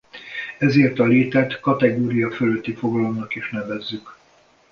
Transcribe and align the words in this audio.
Ezért 0.57 0.99
a 0.99 1.05
létet 1.05 1.59
kategória 1.59 2.31
fölötti 2.31 2.73
fogalomnak 2.73 3.35
is 3.35 3.49
nevezzük. 3.49 4.17